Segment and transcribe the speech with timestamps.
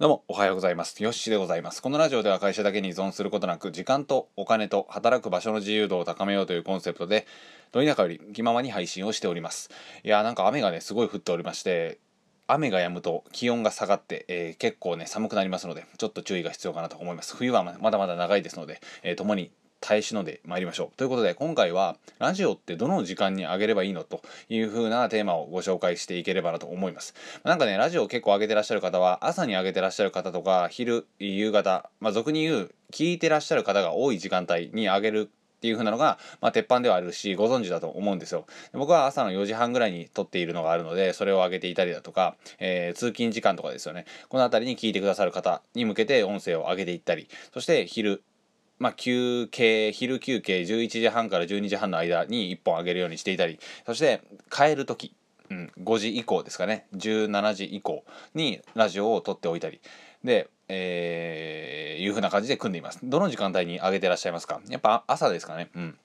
[0.00, 1.02] どうもおはようございます。
[1.02, 1.82] よっしーでございます。
[1.82, 7.26] このラジオでは会社だけに依存することなく時間とお金と働く場所の自由度を高めようというコンセプトで
[7.72, 9.70] ど田舎より気ままに配信をしております。
[10.04, 11.98] いやーなんか雨がねすごい降っておりまして
[12.46, 17.34] 雨が止むと気温が下がって、えー結構ね寒くなりますのでちょっと注意が必要かなと思います。
[17.34, 19.50] 冬はままだまだ長いですので、えー共に
[19.88, 20.96] 耐え忍でまいりましょう。
[20.98, 27.14] ということで今回はラジオってどの時間に上げればいいのという風なテーマをご紹介していければなと思います。
[27.42, 38.44] なんかねラジオ結構上げてらっしゃる方は朝に上げてらっしゃる方とか昼夕方まあ俗に言う聞いてらっしゃる方が多い時間帯に上げるっていう風なのが、まあ、鉄板ではあるしご存知だと思うんですよ。
[38.74, 44.04] 僕は朝の4時半ぐらいに撮っているのがあるのでそれを上げていたりだとか、えー通勤時間とかですよね。
[44.28, 48.22] この辺りに聞いてくださる方に向けて音声を上げていったりそして昼
[48.78, 55.14] まあ、休憩昼休憩11時半から12時半の間に1本上げるようにしていたりそして帰る時、
[55.50, 56.86] うん、5時以降ですかね。
[56.94, 59.80] 17時以降にラジオを撮っておいたり。
[60.24, 63.00] で、えーいう風な感じで組んでいます。
[63.02, 64.60] どの時間帯に上げてらっしゃいますか？
[64.68, 65.68] やっぱ朝ですかね。
[65.74, 65.98] うん。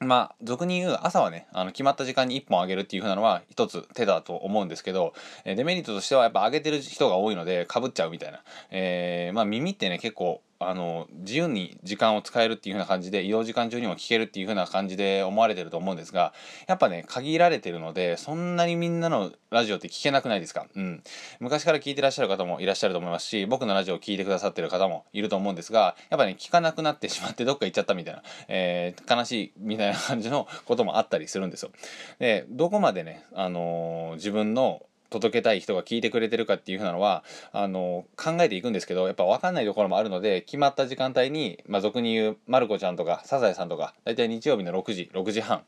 [0.00, 16.34] まあ俗に言う朝はねあの決まった時間に1本上げるっていう風なのは一つ手だと思うんですけど、えーデメリットとしてはやっぱ上げてる人が多いのでかぶっちゃうみたいな、えーまあ耳ってね結構あの自由に時間を使えるっていう風な感じで移動時間中にも聞けるっていう風な感じで思われてると思うんですが
[16.66, 20.66] やっぱね限られてるのでそんなにみんなのラジオって聞けなくないですか？
[20.76, 21.02] うん。
[21.40, 31.70] 昔から聞いてらっしゃる方もいらっしゃると思いますし僕のラジオを聞いてくださってる方もいると思うんですがやっぱね聞かなくなってしまってどっか行っちゃったみたいな、えー悲しいみたいな感じのこともあったりするんですよ。
[32.18, 45.62] でどこまでね、あのー自分の届けたい人が聞いてくれてるかっていうふうなのはあの考えていくんですけどやっぱ分かんないところもあるので決まった時間帯に、まあ、俗に言うまる子ちゃんとかサザエさんとか大体日曜日の6時6時半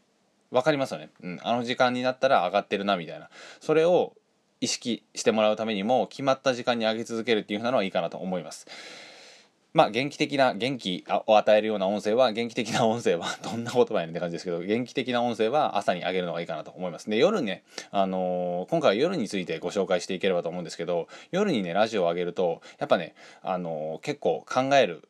[0.51, 3.29] 分かりますよね、うん、あの時間になったら上がってるなみたいな
[3.61, 4.15] それを
[4.61, 8.69] 意識してもらうためにも決まった時間に上げ続けるっていうふうなのはいいかなと思います。
[9.75, 17.09] まあ元気的な元気を与えるような音声は元気的な音声は どんな言葉やねんって感じですけど元気的な音声は朝に上げるのがいいかなと思います。
[17.09, 25.09] で夜ねあのー今回は夜についてご紹介していければと思うんですけど夜にねラジオを上げるとやっぱねあのー結構考える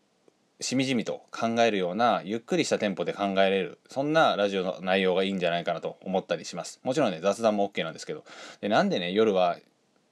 [0.60, 6.80] しみじみと考えるようなゆっくりしたテンポで考えれるそんなラジオの内容がいいんじゃないかなと思ったりします。
[6.84, 8.24] もちろんね雑談も OK なんですけど。
[8.60, 9.58] でなんでね夜は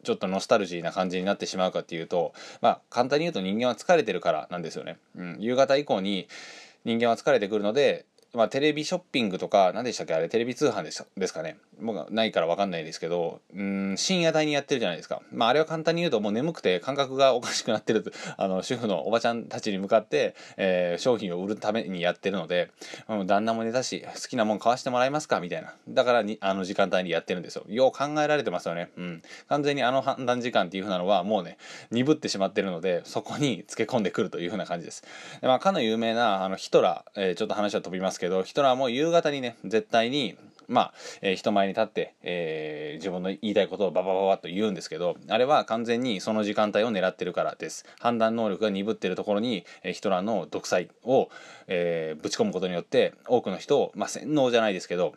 [0.03, 6.29] ちょっとノスタルジーな感じになってしまうかっていうとまあ簡単に言うと人間は疲れてるからなんですよね、うん、夕方以降に
[6.85, 11.57] 人間は疲れてくるのでまあ、テレビショッピングとか何でしたっけあれテレビ通販でしたですかね。
[11.81, 18.05] 僕はないから分かんないですけどうん深夜帯にやってるじゃないですか、まあ、あれは簡単に言うともう眠くて感覚がおかしくなってる
[18.37, 22.71] あの主婦のおばちゃんたちに向かって、えー商品を売るためにやってるので、
[23.09, 25.75] うん、旦那も寝たし好きなもん買わしてもらえますかみたいな。
[25.89, 27.65] だからにあの時間帯にやってるんですよ。
[27.69, 31.57] よう考えられてますよね、うん、完全にあの判断時間っていう風なのはもうね
[31.91, 35.03] 鈍ってしまってるのでそこにつけ込んでくるという風な感じです。
[35.41, 40.37] で、まあ、かの有名なあのヒトラー、えーちょっと話は飛びますけどヒトラーも夕方にね絶対に
[40.71, 47.85] まあ、えー人前に立って、えー自分の言いたいことをババババッと言うんですけどあれは完全にその時間帯を狙ってるからです。
[47.99, 51.29] 判断能力が鈍ってるところに、えーヒトラーの独裁を、
[51.67, 55.15] えぶち込むことによって多くの人を、まあ、洗脳じゃないですけど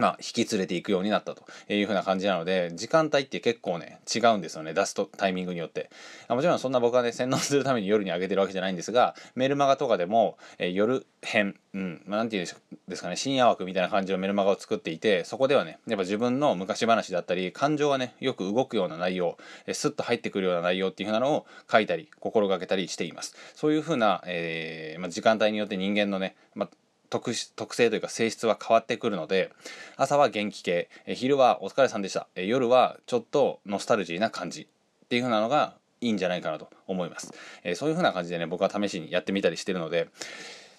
[0.00, 5.90] まあ、引き連れていくようになったというふうな感じなので時間帯って結構ね違うんですよね出すとタイミングによって。
[6.28, 12.46] もちろんそんな僕はね洗脳するために夜に上げてるわけじゃないんですがメルマガとかでも、えー夜編うんまあ、なんていうん
[12.88, 19.36] ですかね深夜枠みたいな感じのメルマガを作っていてそこではねやっぱ自分の昔話だったり感情がねよく動くような内容
[19.66, 23.34] えースッと入ってくるような内容っていうふうなのを書いたり心がけたりしています。
[23.54, 26.70] そういうふうな、えーまあ、時間帯によって人間のね、まあ
[27.10, 29.52] 特特性というか性質は変わってくるので
[29.96, 32.28] 朝は元気系え昼はお疲れさんでした。
[32.34, 40.08] え夜はちょっとノスタルジーな感じっていう風なのがいいんじゃないかなと思います、えそういう風な感じでね僕は試しにやってみたりしてるので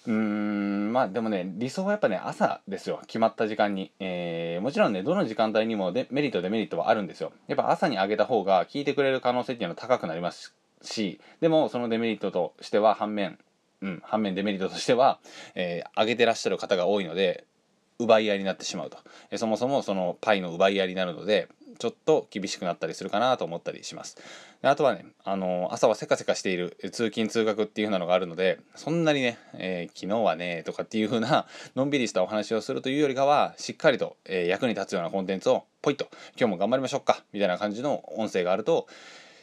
[0.06, 3.00] うーんまあでもね理想はやっぱね朝ですよ。
[3.06, 7.32] 決まった時間に、えーもちろんねどの時間帯にもでメリットデメリットはあるんですよ。
[7.46, 13.38] やっぱ朝に上げた方が聞いてくれる可能性っていうのは高くなりますしでもそのデメリットとしては反面
[13.82, 15.18] うん、反面デメリットとしては、
[15.54, 17.44] えー上げてらっしゃる方が多いので
[17.98, 18.98] 奪い合いになってしまうと、
[19.30, 21.48] えーそもそもそのパイの奪い合いになるので
[21.78, 24.16] ちょっと厳しくなったりするかなと思ったりします。
[24.62, 36.08] であとはね、あのー朝はせかせかしている通勤通学っていう風なのがあるのでそんなにね、えー昨日はねとかっていう風な のんびりしたお話をするというよりかはしっかりと、え役に立つようなコンテンツをポイッと
[36.38, 38.86] 今日も頑張りましょうかみたいな感じの音声があると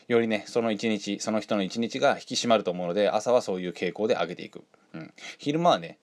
[0.09, 4.63] よりねその一日その人の一日が引き締まると思うので朝はそういう傾向で上げていく、
[4.93, 5.99] うん、昼間はね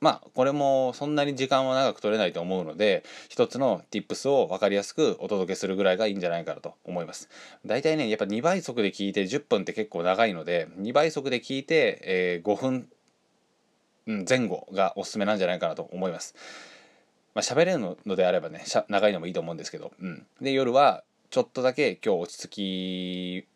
[0.00, 7.28] まあこれもそんなに時間は長く取れないと思うので一つの tips を分かりやすくお届けするぐらいがいいんじゃないかなと思います。
[7.64, 12.88] 大体ねやっぱ2倍速で聞いて10分って結構長いので2倍速で聞いて、えー、5分
[14.28, 16.34] 前後がおすすめなんじゃないかなと思います。
[17.34, 21.02] まあ喋れるのであればね長いのもいいと思うんですけど、うん、で夜は
[21.34, 23.48] ちょっとだけ今日落ち着き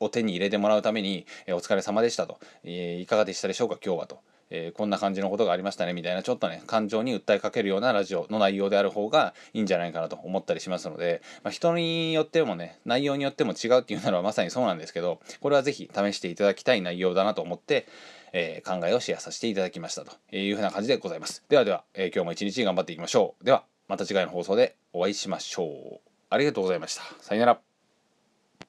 [0.00, 4.18] を手に入れてもらうために、えー、お疲れ様でしたと、えー、いかがでしたでしょうか今日はと、
[4.50, 17.86] えー、こんな感じのことがありましたねみたいなちょっとね感情に訴えかけるようなラジオの内容である方がいいんじゃないかなと思ったりしますので、まあ、人によってもね内容によっても違うっていうならまさにそうなんですけどこれは是非試していただきたい内容だなと思って、
[18.32, 21.44] え、考えをシェアさせていただきましたというふうな感じでございます。
[21.48, 23.44] ではでは、え、今日も一日頑張っていきましょう。
[23.44, 26.09] ではまた次回の放送でお会いしましょう。
[26.30, 27.02] ありがとうございました。
[27.20, 27.69] さよなら。